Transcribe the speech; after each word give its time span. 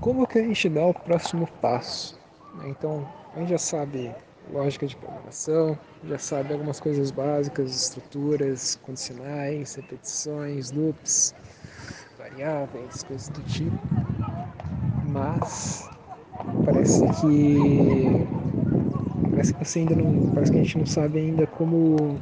como 0.00 0.26
que 0.26 0.38
a 0.38 0.42
gente 0.42 0.68
dá 0.68 0.86
o 0.86 0.94
próximo 0.94 1.46
passo? 1.60 2.18
Então, 2.64 3.06
a 3.34 3.40
gente 3.40 3.50
já 3.50 3.58
sabe 3.58 4.10
lógica 4.52 4.86
de 4.86 4.96
programação, 4.96 5.78
já 6.04 6.18
sabe 6.18 6.52
algumas 6.52 6.80
coisas 6.80 7.10
básicas, 7.10 7.70
estruturas, 7.70 8.76
condicionais, 8.86 9.74
repetições, 9.74 10.72
loops, 10.72 11.34
variáveis, 12.18 13.02
coisas 13.02 13.28
do 13.28 13.42
tipo. 13.42 13.76
Mas 15.06 15.88
parece 16.64 17.04
que 17.20 18.26
parece 19.30 19.54
que 19.54 19.64
você 19.64 19.78
ainda 19.80 19.94
não, 19.94 20.32
parece 20.32 20.50
que 20.52 20.58
a 20.58 20.62
gente 20.62 20.78
não 20.78 20.86
sabe 20.86 21.18
ainda 21.18 21.46
como 21.46 22.18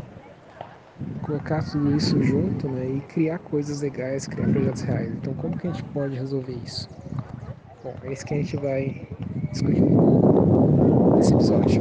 colocar 1.22 1.62
tudo 1.62 1.94
isso 1.96 2.20
junto, 2.22 2.68
né, 2.68 2.88
e 2.88 3.00
criar 3.02 3.38
coisas 3.38 3.80
legais, 3.82 4.26
criar 4.26 4.48
projetos 4.48 4.82
reais. 4.82 5.12
Então, 5.12 5.32
como 5.34 5.56
que 5.56 5.66
a 5.66 5.70
gente 5.70 5.84
pode 5.84 6.16
resolver 6.16 6.54
isso? 6.64 6.88
Bom, 7.82 7.94
é 8.02 8.12
isso 8.12 8.26
que 8.26 8.34
a 8.34 8.36
gente 8.38 8.56
vai 8.56 9.06
discutir 9.52 9.82
nesse 11.16 11.32
episódio. 11.32 11.80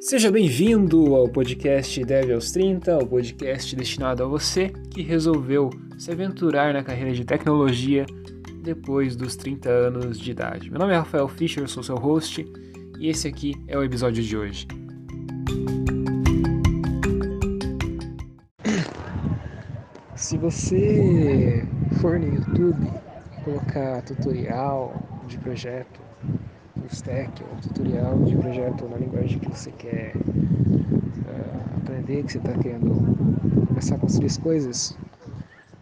Seja 0.00 0.30
bem-vindo 0.30 1.14
ao 1.14 1.28
podcast 1.28 2.02
Dev 2.02 2.32
aos 2.32 2.50
30, 2.52 2.96
o 2.96 3.06
podcast 3.06 3.76
destinado 3.76 4.24
a 4.24 4.26
você 4.26 4.72
que 4.90 5.02
resolveu 5.02 5.68
se 5.98 6.10
aventurar 6.10 6.72
na 6.72 6.82
carreira 6.82 7.12
de 7.12 7.26
tecnologia 7.26 8.06
depois 8.62 9.14
dos 9.14 9.36
30 9.36 9.68
anos 9.68 10.18
de 10.18 10.30
idade. 10.30 10.70
Meu 10.70 10.78
nome 10.78 10.94
é 10.94 10.96
Rafael 10.96 11.28
Fischer, 11.28 11.68
sou 11.68 11.82
seu 11.82 11.96
host 11.96 12.50
e 12.98 13.10
esse 13.10 13.28
aqui 13.28 13.54
é 13.66 13.76
o 13.76 13.84
episódio 13.84 14.22
de 14.22 14.34
hoje. 14.34 14.66
Se 20.28 20.36
você 20.36 21.66
for 22.02 22.20
no 22.20 22.26
YouTube 22.26 22.86
colocar 23.46 24.02
tutorial 24.02 24.94
de 25.26 25.38
projeto 25.38 26.02
stack 26.90 27.42
ou 27.44 27.56
tutorial 27.62 28.14
de 28.24 28.36
projeto 28.36 28.86
na 28.90 28.98
linguagem 28.98 29.38
que 29.38 29.48
você 29.48 29.70
quer 29.70 30.12
uh, 30.14 31.78
aprender, 31.78 32.24
que 32.24 32.32
você 32.32 32.36
está 32.36 32.52
querendo 32.58 33.66
começar 33.68 33.94
a 33.94 33.98
construir 33.98 34.26
as 34.26 34.36
coisas, 34.36 34.98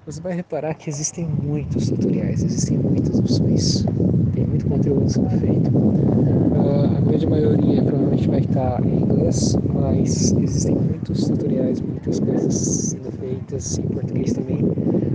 você 0.06 0.20
vai 0.20 0.34
reparar 0.34 0.74
que 0.74 0.90
existem 0.90 1.26
muitos 1.26 1.90
tutoriais, 1.90 2.44
existem 2.44 2.78
muitas 2.78 3.18
opções, 3.18 3.84
tem 4.32 4.46
muito 4.46 4.64
conteúdo 4.68 5.10
sendo 5.10 5.30
feito. 5.40 5.76
Uh, 5.76 6.98
a 6.98 7.00
grande 7.00 7.26
maioria 7.26 7.82
provavelmente 7.82 8.28
vai 8.28 8.38
estar 8.38 8.86
em 8.86 9.00
inglês, 9.00 9.56
mas 9.74 10.32
existem 10.34 10.76
muitos 10.76 11.24
tutoriais, 11.26 11.80
muitas 11.80 12.20
coisas 12.20 12.85
feitas 13.18 13.78
em 13.78 13.82
português 13.82 14.32
também, 14.32 14.58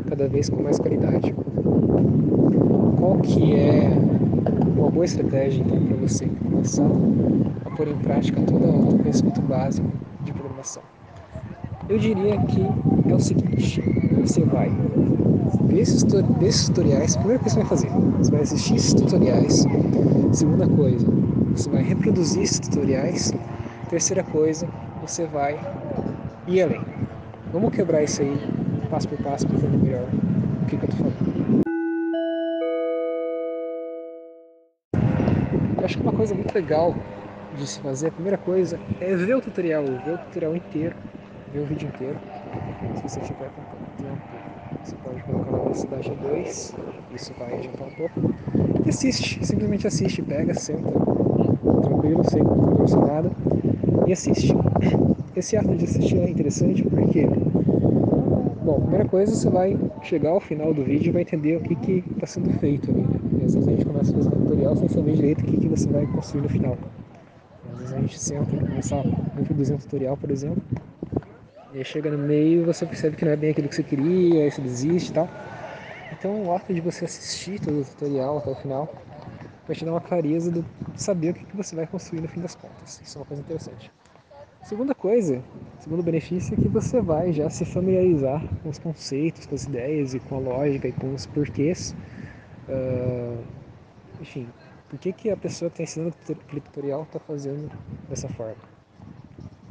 cada 0.08 0.28
vez 0.28 0.50
com 0.50 0.62
mais 0.62 0.80
qualidade. 0.80 1.34
Qual 2.98 3.18
que 3.20 3.56
é 3.56 3.90
uma 4.78 4.90
boa 4.90 5.06
estratégia 5.06 5.62
então 5.62 5.78
para 5.86 5.96
você 5.98 6.26
começar 6.26 6.86
a 7.66 7.70
pôr 7.72 7.88
em 7.88 7.98
prática 7.98 8.42
todo 8.42 8.96
o 8.96 9.00
conhecimento 9.00 9.42
básico 9.42 9.88
de 10.24 10.34
programação. 10.34 10.84
Eu 11.88 11.98
diria 11.98 12.38
que 12.40 12.62
é 13.10 13.14
o 13.14 13.20
seguinte, 13.20 13.82
você 14.22 14.44
vai 14.44 14.70
ver 15.68 15.80
esses 15.80 16.04
tutoriais, 16.68 17.16
primeira 17.16 17.40
coisa 17.40 17.44
que 17.44 17.50
você 17.50 17.60
vai 17.60 17.66
fazer, 17.66 17.90
você 18.18 18.32
vai 18.32 18.42
assistir 18.42 18.76
esses 18.76 18.94
tutoriais, 18.94 19.66
segunda 20.32 20.68
coisa, 20.68 21.06
você 21.56 21.70
vai 21.70 21.84
reproduzir 21.84 22.44
esses 22.44 22.60
tutoriais, 22.60 23.32
terceira 23.90 24.24
coisa, 24.24 24.68
você 25.02 25.26
vai 25.28 25.60
ir 26.48 26.62
além. 26.62 26.91
Vamos 27.52 27.76
quebrar 27.76 28.02
isso 28.02 28.22
aí, 28.22 28.38
passo 28.90 29.10
por 29.10 29.18
passo, 29.18 29.46
entender 29.46 29.78
melhor 29.78 30.08
o 30.64 30.66
que, 30.68 30.78
que 30.78 30.86
eu 30.86 30.90
estou 30.90 31.12
falando. 31.12 31.62
Eu 35.78 35.86
acho 35.86 35.98
que 35.98 36.04
uma 36.04 36.14
coisa 36.14 36.34
muito 36.34 36.54
legal 36.56 36.96
de 37.58 37.68
se 37.68 37.82
fazer, 37.82 38.08
a 38.08 38.12
primeira 38.12 38.38
coisa 38.38 38.80
é 39.02 39.14
ver 39.18 39.36
o 39.36 39.42
tutorial, 39.42 39.84
ver 39.84 40.14
o 40.14 40.18
tutorial 40.18 40.56
inteiro, 40.56 40.96
ver 41.52 41.60
o 41.60 41.66
vídeo 41.66 41.90
inteiro. 41.90 42.18
Se 42.96 43.04
você 43.04 43.20
tiver 43.20 43.50
com 43.50 44.02
tempo, 44.02 44.22
você 44.82 44.96
pode 45.04 45.22
colocar 45.24 45.52
na 45.52 45.58
velocidade 45.58 46.10
2, 46.10 46.76
isso 47.14 47.34
vai 47.38 47.54
adiantar 47.54 47.88
um 47.88 47.92
pouco. 47.92 48.34
E 48.86 48.90
assiste, 48.90 49.46
simplesmente 49.46 49.86
assiste, 49.86 50.22
pega, 50.22 50.54
senta, 50.54 50.90
tranquilo, 51.82 52.24
sem 52.30 52.42
compromisso 52.44 52.98
nada, 53.02 53.30
e 54.08 54.14
assiste. 54.14 54.54
Esse 55.42 55.58
ato 55.58 55.76
de 55.76 55.86
assistir 55.86 56.20
é 56.20 56.30
interessante 56.30 56.84
porque, 56.84 57.26
bom, 58.64 58.80
primeira 58.82 59.06
coisa 59.06 59.34
você 59.34 59.50
vai 59.50 59.76
chegar 60.04 60.30
ao 60.30 60.40
final 60.40 60.72
do 60.72 60.84
vídeo 60.84 61.10
e 61.10 61.12
vai 61.12 61.24
entender 61.24 61.56
o 61.58 61.62
que 61.62 62.04
está 62.12 62.28
sendo 62.28 62.54
feito 62.60 62.92
ali. 62.92 63.02
Né? 63.02 63.46
às 63.46 63.56
vezes 63.56 63.68
a 63.68 63.72
gente 63.72 63.84
começa 63.84 64.12
a 64.12 64.14
fazer 64.18 64.28
um 64.28 64.40
tutorial 64.44 64.76
sem 64.76 64.88
saber 64.88 65.16
direito 65.16 65.42
o 65.42 65.46
que, 65.46 65.58
que 65.58 65.68
você 65.68 65.90
vai 65.90 66.06
construir 66.06 66.44
no 66.44 66.50
final. 66.50 66.78
Às 67.74 67.80
vezes 67.80 67.94
a 67.94 67.98
gente 67.98 68.20
senta 68.20 68.56
e 68.56 68.60
começa 68.60 68.96
a 68.96 69.02
reproduzir 69.36 69.76
um 69.76 69.80
tutorial, 69.80 70.16
por 70.16 70.30
exemplo, 70.30 70.62
e 71.74 71.80
aí 71.80 71.86
chega 71.86 72.12
no 72.12 72.20
meio 72.20 72.62
e 72.62 72.64
você 72.64 72.86
percebe 72.86 73.18
que 73.18 73.26
não 73.26 73.32
é 73.32 73.36
bem 73.36 73.50
aquilo 73.50 73.68
que 73.68 73.74
você 73.74 73.84
queria, 73.84 74.44
aí 74.44 74.52
você 74.52 74.62
desiste 74.62 75.10
e 75.10 75.14
tal. 75.14 75.28
Então 76.12 76.44
o 76.44 76.54
ato 76.54 76.72
de 76.72 76.82
você 76.82 77.06
assistir 77.06 77.60
todo 77.60 77.82
o 77.82 77.84
tutorial 77.84 78.38
até 78.38 78.52
o 78.52 78.56
final 78.58 78.94
vai 79.66 79.76
te 79.76 79.84
dar 79.84 79.90
uma 79.90 80.02
clareza 80.02 80.52
de 80.52 80.64
saber 80.96 81.32
o 81.32 81.34
que, 81.34 81.46
que 81.46 81.58
você 81.58 81.76
vai 81.76 81.88
construir 81.88 82.22
no 82.22 82.28
fim 82.28 82.42
das 82.42 82.54
contas. 82.54 83.02
Isso 83.04 83.18
é 83.18 83.22
uma 83.22 83.26
coisa 83.26 83.42
interessante. 83.42 83.92
Segunda 84.64 84.96
coisa, 84.96 85.44
segundo 85.80 86.04
benefício 86.04 86.54
é 86.54 86.62
que 86.62 86.68
você 86.68 87.02
vai 87.02 87.34
já 87.34 87.50
se 87.50 87.66
familiarizar 87.66 88.42
com 88.64 88.70
os 88.70 88.80
conceitos, 88.80 89.46
com 89.46 89.56
as 89.56 89.66
ideias 89.66 90.14
e 90.14 90.20
com 90.20 90.36
a 90.36 90.40
lógica 90.40 90.88
e 90.88 90.92
com 90.92 91.14
os 91.14 91.26
porquês 91.26 91.96
Uh, 92.72 93.44
enfim, 94.20 94.48
por 94.90 95.00
que, 95.00 95.12
que 95.12 95.30
a 95.30 95.38
pessoa 95.38 95.70
que 95.70 95.82
está 95.82 96.02
ensinando 96.02 96.16
tutorial 96.62 97.04
está 97.04 97.20
fazendo 97.20 97.70
dessa 98.08 98.30
forma? 98.30 98.56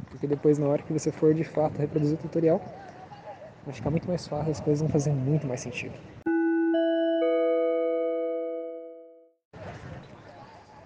Porque 0.09 0.27
depois, 0.27 0.59
na 0.59 0.67
hora 0.67 0.83
que 0.83 0.93
você 0.93 1.11
for 1.11 1.33
de 1.33 1.43
fato 1.43 1.77
reproduzir 1.79 2.15
o 2.17 2.21
tutorial, 2.21 2.61
vai 3.65 3.73
ficar 3.73 3.89
muito 3.89 4.07
mais 4.07 4.27
fácil, 4.27 4.51
as 4.51 4.59
coisas 4.59 4.81
vão 4.81 4.89
fazer 4.89 5.11
muito 5.11 5.47
mais 5.47 5.61
sentido. 5.61 5.93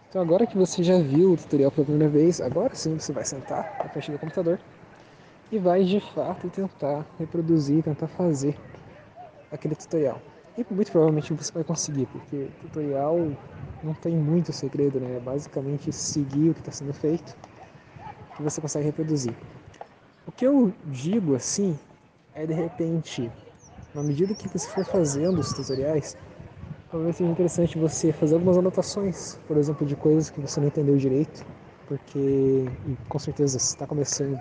Então, 0.09 0.21
agora 0.21 0.47
que 0.47 0.57
você 0.57 0.83
já 0.83 0.97
viu 0.97 1.33
o 1.33 1.37
tutorial 1.37 1.71
pela 1.71 1.85
primeira 1.85 2.09
vez, 2.11 2.39
agora 2.39 2.73
sim 2.73 2.97
você 2.97 3.11
vai 3.11 3.25
sentar 3.25 3.65
na 3.83 3.89
frente 3.89 4.11
do 4.11 4.19
computador 4.19 4.59
e 5.51 5.59
vai 5.59 5.83
de 5.83 5.99
fato 5.99 6.49
tentar 6.49 7.05
reproduzir, 7.19 7.83
tentar 7.83 8.07
fazer 8.07 8.55
aquele 9.51 9.75
tutorial. 9.75 10.21
E 10.57 10.65
muito 10.73 10.91
provavelmente 10.91 11.33
você 11.33 11.51
vai 11.51 11.63
conseguir, 11.63 12.05
porque 12.07 12.47
tutorial 12.61 13.17
não 13.83 13.93
tem 13.93 14.15
muito 14.15 14.53
segredo, 14.53 14.99
né? 14.99 15.17
É 15.17 15.19
basicamente 15.19 15.91
seguir 15.91 16.49
o 16.49 16.53
que 16.53 16.61
está 16.61 16.71
sendo 16.71 16.93
feito 16.93 17.35
que 18.35 18.41
você 18.41 18.61
consegue 18.61 18.85
reproduzir. 18.85 19.33
O 20.25 20.31
que 20.31 20.45
eu 20.45 20.73
digo 20.85 21.35
assim 21.35 21.77
é 22.33 22.45
de 22.45 22.53
repente, 22.53 23.31
na 23.93 24.01
medida 24.01 24.33
que 24.33 24.47
você 24.47 24.67
for 24.67 24.85
fazendo 24.85 25.39
os 25.39 25.53
tutoriais, 25.53 26.17
talvez 26.95 27.17
seja 27.17 27.29
interessante 27.29 27.77
você 27.77 28.13
fazer 28.13 28.35
algumas 28.35 28.57
anotações, 28.57 29.37
por 29.49 29.57
exemplo, 29.57 29.85
de 29.85 29.97
coisas 29.97 30.29
que 30.29 30.39
você 30.39 30.61
não 30.61 30.67
entendeu 30.67 30.95
direito, 30.95 31.45
porque 31.89 32.65
com 33.09 33.19
certeza 33.19 33.59
você 33.59 33.73
está 33.73 33.85
começando, 33.85 34.39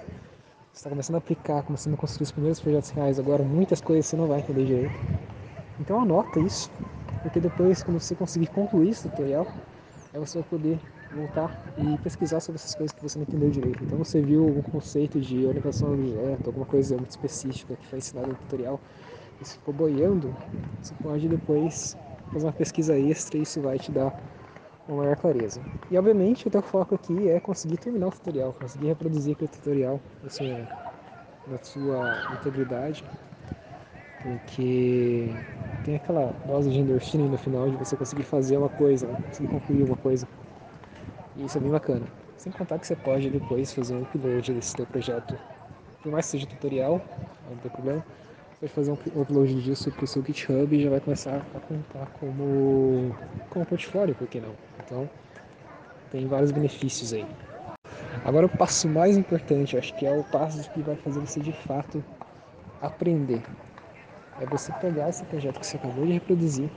está 0.73 0.89
começando 0.89 1.17
a 1.17 1.19
aplicar, 1.19 1.65
começando 1.65 1.95
a 1.95 1.97
construir 1.97 2.23
os 2.23 2.31
primeiros 2.31 2.61
projetos 2.61 2.91
reais 2.91 3.19
agora, 3.19 3.43
muitas 3.43 3.81
coisas 3.81 4.07
você 4.07 4.17
não 4.17 4.29
vai 4.29 4.39
entender 4.39 4.67
direito. 4.67 4.95
Então 5.81 6.01
anota 6.01 6.39
isso, 6.39 6.71
porque 7.23 7.41
depois 7.41 7.83
quando 7.83 7.99
você 7.99 8.15
conseguir 8.15 8.47
concluir 8.47 8.91
esse 8.91 9.09
tutorial, 9.09 9.49
aí 10.13 10.21
você 10.21 10.39
vai 10.39 10.49
poder 10.49 10.79
voltar 11.13 11.51
e 11.77 11.99
pesquisar 11.99 12.39
sobre 12.39 12.61
essas 12.61 12.77
coisas 12.77 12.95
que 12.95 13.03
você 13.03 13.19
não 13.19 13.25
entendeu 13.25 13.51
direito. 13.51 13.83
Então 13.83 13.99
você 13.99 14.21
viu 14.21 14.45
algum 14.45 14.63
conceito 14.63 15.21
de 15.21 15.45
orientação 15.45 15.89
a 15.89 15.93
objeto, 15.93 16.47
alguma 16.47 16.67
coisa 16.67 16.97
muito 16.97 17.11
específica 17.11 17.75
que 17.75 17.87
foi 17.89 17.99
ensinada 17.99 18.29
no 18.29 18.35
tutorial, 18.37 18.79
e 19.43 19.45
se 19.45 19.55
ficou 19.55 19.75
boiando, 19.75 20.33
você 20.81 20.95
pode 21.03 21.29
depois 21.29 21.97
fazer 22.35 22.47
uma 22.47 22.53
pesquisa 22.53 22.99
extra 22.99 23.39
e 23.39 23.43
isso 23.43 23.63
vai 23.63 23.79
te 23.79 23.91
dar 23.91 24.13
uma 24.89 24.99
maior 24.99 25.17
clareza. 25.17 25.63
E 25.91 25.97
obviamente 25.97 26.47
o 26.47 26.51
teu 26.51 26.63
foco 26.63 26.95
aqui 26.95 27.29
é 27.29 27.41
conseguir 27.41 27.79
terminar 27.79 28.09
o 28.09 28.11
tutorial, 28.11 28.53
conseguir 28.53 28.89
reproduzir 28.89 29.35
aquele 29.35 29.49
tutorial 29.49 30.01
sua, 30.29 30.47
na 31.47 31.59
sua 31.63 32.19
integridade 32.35 33.05
porque 34.25 35.29
tem 35.85 35.97
aquela 35.97 36.33
dose 36.47 36.71
de 36.71 36.79
endorfina 36.79 37.29
no 37.29 37.37
final 37.37 37.69
de 37.69 37.77
você 37.77 37.95
conseguir 37.95 38.23
fazer 38.25 38.57
uma 38.57 38.71
coisa, 38.71 39.07
conseguir 39.07 39.49
concluir 39.49 39.83
uma 39.85 39.97
coisa. 39.97 40.27
E 41.37 41.45
isso 41.45 41.59
é 41.59 41.61
bem 41.61 41.71
bacana. 41.71 42.07
Sem 42.39 42.51
contar 42.51 42.79
que 42.79 42.87
você 42.87 42.97
pode 42.97 43.29
depois 43.29 43.73
fazer 43.73 43.95
um 43.95 44.03
upload 44.03 44.53
desse 44.55 44.75
teu 44.75 44.87
projeto, 44.87 45.39
por 46.03 46.11
mais 46.11 46.25
que 46.27 46.33
seja 46.33 46.47
tutorial, 46.47 47.01
não 47.51 47.57
tem 47.59 47.71
problema. 47.71 48.03
Pode 48.65 48.73
fazer 48.73 48.93
um 48.93 49.21
upload 49.21 49.63
disso 49.63 49.93
para 49.93 50.05
o 50.05 50.07
seu 50.07 50.25
GitHub 50.25 50.75
e 50.75 50.83
já 50.83 50.89
vai 50.89 50.99
começar 50.99 51.37
a 51.37 51.61
contar 51.61 52.07
como, 52.19 53.15
como 53.51 53.67
portfólio, 53.67 54.15
por 54.15 54.27
que 54.27 54.41
não? 54.41 54.55
Então, 54.83 55.11
tem 56.11 56.27
vários 56.27 56.51
benefícios 56.51 57.13
aí. 57.13 57.27
Agora 58.25 58.47
o 58.47 58.49
passo 58.49 58.89
mais 58.89 59.19
importante, 59.19 59.77
acho 59.77 59.93
que 59.93 60.07
é 60.07 60.11
o 60.11 60.25
passo 60.25 60.71
que 60.71 60.81
vai 60.81 60.97
fazer 60.97 61.21
você 61.21 61.41
de 61.41 61.53
fato 61.53 62.03
aprender 62.81 63.43
é 64.41 64.47
você 64.47 64.73
pegar 64.81 65.11
esse 65.11 65.25
projeto 65.25 65.61
que 65.61 65.67
você 65.67 65.77
acabou 65.77 66.07
de 66.07 66.13
reproduzir 66.13 66.71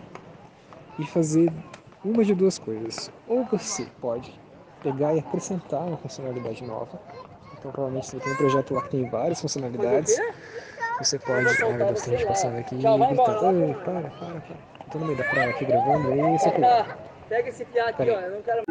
e 0.99 1.05
fazer 1.05 1.53
uma 2.03 2.25
de 2.25 2.35
duas 2.35 2.59
coisas. 2.59 3.09
Ou 3.25 3.45
você 3.45 3.87
pode 4.01 4.37
pegar 4.83 5.15
e 5.15 5.19
acrescentar 5.19 5.87
uma 5.87 5.95
funcionalidade 5.95 6.65
nova. 6.65 6.99
Então, 7.57 7.71
provavelmente 7.71 8.07
você 8.07 8.19
tem 8.19 8.33
um 8.33 8.35
projeto 8.35 8.73
lá 8.73 8.81
que 8.81 8.89
tem 8.89 9.05
várias 9.05 9.39
funcionalidades. 9.39 10.19
Você 10.99 11.19
pode. 11.19 11.45
Tem 11.57 12.17
gente 12.17 12.27
passando 12.27 12.57
aqui 12.57 12.75
e. 12.75 12.77
Ei, 12.79 12.83
para, 12.83 14.01
para, 14.01 14.09
para. 14.09 14.41
Tô 14.91 14.99
no 14.99 15.05
meio 15.05 15.17
da 15.17 15.23
praia 15.25 15.49
aqui 15.49 15.65
gravando 15.65 16.11
aí. 16.11 16.37
Você 16.37 16.51
Pega 17.29 17.49
esse 17.49 17.65
piá 17.65 17.89
aqui, 17.89 18.09
ó. 18.09 18.19
Eu 18.19 18.31
não 18.31 18.41
quero. 18.41 18.63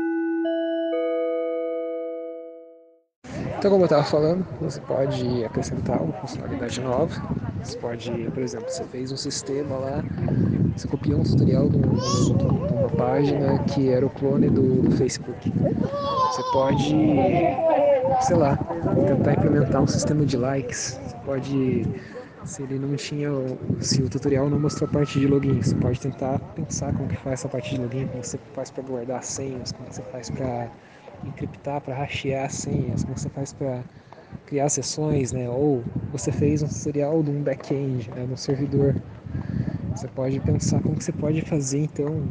Então, 3.59 3.71
como 3.71 3.83
eu 3.83 3.87
estava 3.87 4.05
falando, 4.05 4.47
você 4.61 4.81
pode 4.81 5.45
acrescentar 5.45 6.01
uma 6.03 6.13
funcionalidade 6.15 6.81
nova. 6.81 7.15
Você 7.63 7.77
pode, 7.79 8.11
por 8.31 8.43
exemplo, 8.43 8.69
você 8.69 8.85
fez 8.85 9.11
um 9.11 9.17
sistema 9.17 9.77
lá, 9.77 10.05
você 10.77 10.87
copiou 10.87 11.21
um 11.21 11.23
tutorial 11.23 11.69
de, 11.69 11.77
um, 11.77 12.79
uma 12.79 12.89
página 12.91 13.59
que 13.61 13.89
era 13.89 14.07
o 14.07 14.11
clone 14.11 14.49
do, 14.49 14.91
Facebook. 14.93 15.51
Você 15.51 16.43
pode, 16.53 16.95
sei 18.21 18.37
lá, 18.37 18.57
tentar 19.07 19.33
implementar 19.33 19.83
um 19.83 19.87
sistema 19.87 20.25
de 20.25 20.37
likes. 20.37 21.01
Você 21.03 21.17
pode, 21.25 21.87
se 22.47 22.63
ele 22.63 22.79
não 22.79 22.95
tinha, 22.95 23.29
se 23.81 24.01
o 24.03 24.09
tutorial 24.09 24.49
não 24.49 24.59
mostrou 24.59 24.89
a 24.89 24.93
parte 24.93 25.19
de 25.19 25.27
login, 25.27 25.61
você 25.61 25.75
pode 25.75 26.01
tentar 26.01 26.39
pensar 26.55 26.93
como 26.95 27.09
que 27.09 27.17
faz 27.17 27.41
essa 27.41 27.49
parte 27.49 27.75
de 27.75 27.81
login, 27.81 28.07
como 28.07 28.23
você 28.23 28.39
faz 28.55 28.71
para 28.71 28.83
guardar 28.85 29.23
senhas, 29.25 29.73
como 29.73 29.93
você 29.93 30.03
faz 30.03 30.31
para 30.31 30.71
encriptar, 31.25 31.81
para 31.81 31.95
hashear 31.95 32.49
senhas, 32.51 33.03
como 33.03 33.19
você 33.19 33.29
faz 33.31 33.53
para 33.53 33.83
criar 34.47 34.69
sessões, 34.69 35.33
né? 35.33 35.49
Ou 35.49 35.83
você 36.13 36.31
fez 36.31 36.63
um 36.63 36.69
tutorial 36.69 37.21
de 37.23 37.31
um 37.31 37.43
back-end, 37.43 38.09
né? 38.15 38.25
de 38.25 38.33
um 38.33 38.37
servidor. 38.37 38.95
Você 39.97 40.07
pode 40.09 40.39
pensar 40.41 40.81
como 40.83 40.95
que 40.95 41.05
você 41.05 41.13
pode 41.13 41.41
fazer, 41.43 41.81
então, 41.81 42.23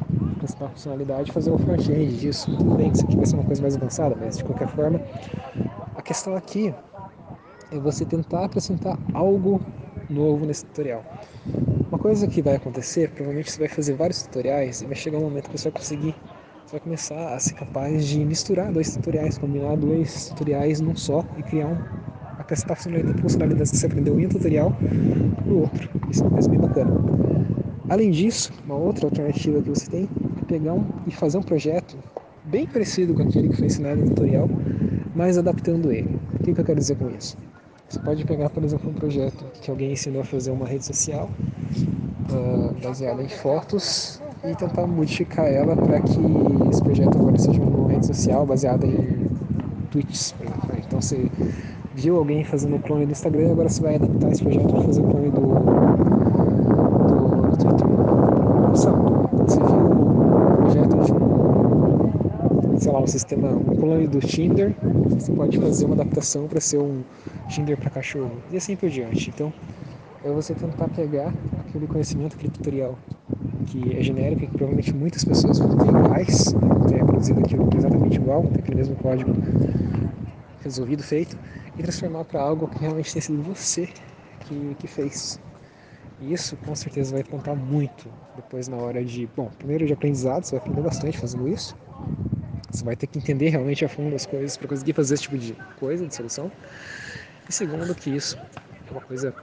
essa 0.44 0.56
funcionalidade, 0.70 1.32
fazer 1.32 1.52
o 1.52 1.58
front-end 1.58 2.16
disso. 2.16 2.56
Tudo 2.58 2.76
bem 2.76 2.92
que 2.92 2.98
isso 2.98 3.06
aqui 3.06 3.18
vai 3.18 3.26
ser 3.26 3.36
uma 3.36 3.44
coisa 3.44 3.62
mais 3.62 3.76
avançada, 3.76 4.16
mas 4.20 4.38
de 4.38 4.44
qualquer 4.46 4.68
forma, 4.70 5.02
a 5.96 6.02
questão 6.02 6.36
aqui 6.36 6.74
é 7.72 7.80
você 7.80 8.06
tentar 8.06 8.46
acrescentar 8.46 8.98
algo 9.14 9.60
novo 10.10 10.46
nesse 10.46 10.66
tutorial. 10.66 11.04
Uma 11.90 12.00
coisa 12.00 12.28
que 12.28 12.42
vai 12.42 12.56
acontecer, 12.56 13.10
provavelmente 13.10 13.52
você 13.52 13.60
vai 13.60 13.68
fazer 13.68 13.94
vários 13.94 14.24
tutoriais 14.24 14.81
e 14.81 14.86
vai 14.86 14.96
chegar 14.96 15.18
um 15.18 15.22
momento 15.22 15.50
que 15.50 15.57
você 15.57 15.69
vai 15.69 15.80
conseguir 15.80 16.16
você 16.66 16.72
vai 16.72 16.80
começar 16.80 17.36
a 17.36 17.40
ser 17.40 17.54
capaz 17.54 18.07
de 18.07 18.25
misturar 18.25 18.72
dois 18.72 18.92
tutoriais, 18.96 19.38
combinar 19.38 19.78
dois 19.78 20.30
tutoriais 20.30 20.81
num 20.81 20.96
só 20.96 21.24
e 21.38 21.44
criar 21.44 21.68
um, 21.68 21.78
acrescentar 22.40 22.75
funcionalidades 22.75 23.69
que 23.69 23.78
você 23.78 23.86
aprendeu 23.86 24.19
em 24.19 24.25
um 24.25 24.30
tutorial 24.30 24.75
no 25.46 25.60
outro. 25.60 25.88
Isso 26.10 26.24
é 26.24 26.24
uma 26.24 26.31
coisa 26.31 26.50
bem 26.50 26.60
bacana. 26.60 26.92
Além 27.88 28.10
disso, 28.10 28.52
uma 28.66 28.74
outra 28.74 29.06
alternativa 29.06 29.62
que 29.62 29.69
você 29.69 29.88
tem 29.92 30.10
é 30.42 30.46
pegar 30.46 30.74
um, 30.74 30.84
e 31.06 31.12
fazer 31.12 31.38
um 31.38 31.44
projeto 31.44 32.00
bem 32.46 32.66
parecido 32.66 33.13
com 33.13 33.22
aquele 33.22 33.50
que 33.50 33.57
foi 33.57 33.68
ensinado 33.68 34.02
no 34.02 34.07
tutorial, 34.07 34.50
mas 35.16 35.38
adaptando 35.38 35.92
ele. 35.92 36.19
O 36.34 36.44
que, 36.44 36.52
que 36.52 36.62
eu 36.62 36.66
quero 36.66 36.80
dizer 36.80 36.96
com 36.98 37.12
isso? 37.12 37.38
Você 37.95 38.01
pode 38.01 38.25
pegar, 38.25 38.50
por 38.50 38.62
exemplo, 38.62 38.89
um 38.89 38.94
projeto 38.94 39.45
que 39.62 39.71
alguém 39.71 39.94
ensinou 39.94 40.21
a 40.21 40.25
fazer 40.25 40.51
uma 40.51 40.68
rede 40.68 40.83
social 40.83 41.30
uh, 42.30 42.75
baseada 42.83 43.24
em 43.24 43.30
fotos 43.30 44.21
e 44.44 44.53
tentar 44.53 44.86
modificar 44.86 45.45
ela 45.45 45.77
para 45.77 46.01
que 46.01 46.19
esse 46.69 46.83
projeto 46.83 47.18
agora 47.18 47.38
seja 47.39 47.62
uma 47.62 47.89
rede 47.89 48.06
social 48.06 48.45
baseada 48.45 48.86
em 48.86 49.30
tweets. 49.92 50.36
Né? 50.42 50.81
Então 50.86 51.00
você 51.00 51.31
viu 51.95 52.18
alguém 52.18 52.44
fazendo 52.44 52.75
o 52.75 52.80
clone 52.80 53.06
do 53.06 53.13
Instagram, 53.13 53.51
agora 53.51 53.69
você 53.69 53.81
vai 53.81 53.95
adaptar 53.95 54.30
esse 54.30 54.44
projeto 54.44 54.68
para 54.68 54.81
fazer 54.81 55.01
o 55.01 55.07
clone 55.07 55.30
do, 55.30 55.42
do, 57.07 57.47
do 57.47 57.57
Twitter. 57.57 57.88
Sabe? 58.75 58.97
Você 59.47 59.59
viu 59.59 59.69
o 59.74 60.57
projeto 60.57 60.97
de 60.97 61.12
um, 61.13 62.77
sei 62.77 62.92
lá, 62.92 63.00
um 63.00 63.07
sistema, 63.07 63.51
um 63.51 63.75
clone 63.77 64.06
do 64.06 64.19
Tinder, 64.19 64.75
você 65.12 65.31
pode 65.31 65.57
fazer 65.57 65.86
uma 65.86 65.95
adaptação 65.95 66.45
para 66.45 66.59
ser 66.59 66.80
um 66.80 67.01
Tinder 67.47 67.77
para 67.77 67.89
cachorro 67.89 68.42
e 68.51 68.57
assim 68.57 68.75
por 68.75 68.89
diante. 68.89 69.30
Então, 69.30 69.53
é 70.24 70.30
você 70.31 70.53
tentar 70.53 70.88
pegar 70.89 71.33
aquele 71.59 71.88
conhecimento, 71.88 72.36
aquele 72.36 72.51
tutorial 72.51 72.97
que 73.68 73.95
é 73.95 74.01
genérico 74.01 74.44
e 74.44 74.47
que 74.47 74.53
provavelmente 74.53 74.94
muitas 74.94 75.24
pessoas 75.24 75.59
vão 75.59 75.77
ter 75.77 75.88
iguais, 75.88 76.51
vão 76.53 76.81
ter 76.88 76.95
reproduzido 76.95 77.39
aquilo 77.42 77.69
exatamente 77.77 78.15
igual, 78.18 78.44
ter 78.44 78.59
aquele 78.59 78.77
mesmo 78.77 78.95
código 78.95 79.31
resolvido, 80.63 81.03
feito, 81.03 81.38
e 81.77 81.83
transformar 81.83 82.24
para 82.25 82.42
algo 82.42 82.68
que 82.68 82.80
realmente 82.80 83.12
tenha 83.13 83.21
sido 83.21 83.42
você 83.44 83.88
que, 84.42 84.75
que 84.80 84.88
fez. 84.88 85.39
E 86.21 86.33
isso 86.33 86.56
com 86.57 86.74
certeza 86.74 87.13
vai 87.13 87.24
contar 87.24 87.56
muito 87.56 88.09
depois 88.36 88.68
na 88.68 88.77
hora 88.77 89.03
de, 89.03 89.27
bom, 89.36 89.50
primeiro 89.59 89.86
de 89.86 89.94
aprendizado, 89.94 90.44
você 90.44 90.51
vai 90.51 90.59
aprender 90.59 90.81
bastante 90.81 91.18
fazendo 91.18 91.47
isso. 91.47 91.75
Você 92.71 92.83
vai 92.83 92.95
ter 92.95 93.07
que 93.07 93.18
entender 93.18 93.50
realmente 93.50 93.86
a 93.86 93.89
fundo 93.89 94.15
as 94.15 94.25
coisas 94.25 94.57
para 94.57 94.68
conseguir 94.68 94.94
fazer 94.94 95.13
esse 95.13 95.24
tipo 95.24 95.38
de 95.38 95.56
coisa, 95.80 96.06
de 96.06 96.15
solução. 96.15 96.51
E 97.47 97.53
segundo 97.53 97.94
que 97.94 98.09
isso 98.09 98.38
é 98.88 98.92
uma 98.92 99.01
coisa 99.01 99.33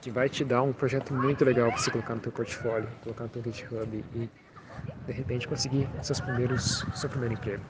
que 0.00 0.10
vai 0.10 0.28
te 0.28 0.44
dar 0.44 0.62
um 0.62 0.72
projeto 0.72 1.12
muito 1.12 1.44
legal 1.44 1.68
para 1.68 1.80
você 1.80 1.90
colocar 1.90 2.14
no 2.14 2.20
teu 2.20 2.30
portfólio, 2.30 2.88
colocar 3.02 3.24
no 3.24 3.30
teu 3.30 3.42
GitHub 3.42 4.04
e 4.14 4.30
de 5.06 5.12
repente 5.12 5.48
conseguir 5.48 5.88
seus 6.00 6.20
primeiros, 6.20 6.86
seu 6.94 7.08
primeiro 7.08 7.34
emprego. 7.34 7.62